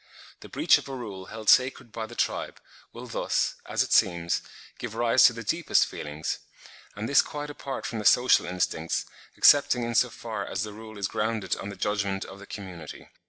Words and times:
The 0.39 0.49
breach 0.49 0.79
of 0.79 0.89
a 0.89 0.95
rule 0.95 1.25
held 1.27 1.47
sacred 1.47 1.91
by 1.91 2.07
the 2.07 2.15
tribe, 2.15 2.59
will 2.91 3.05
thus, 3.05 3.53
as 3.67 3.83
it 3.83 3.93
seems, 3.93 4.41
give 4.79 4.95
rise 4.95 5.25
to 5.25 5.33
the 5.33 5.43
deepest 5.43 5.85
feelings,—and 5.85 7.07
this 7.07 7.21
quite 7.21 7.51
apart 7.51 7.85
from 7.85 7.99
the 7.99 8.05
social 8.05 8.47
instincts, 8.47 9.05
excepting 9.37 9.83
in 9.83 9.93
so 9.93 10.09
far 10.09 10.43
as 10.43 10.63
the 10.63 10.73
rule 10.73 10.97
is 10.97 11.07
grounded 11.07 11.55
on 11.57 11.69
the 11.69 11.75
judgment 11.75 12.25
of 12.25 12.39
the 12.39 12.47
community. 12.47 13.09